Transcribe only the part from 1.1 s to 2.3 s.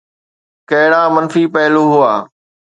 منفي پهلو هئا؟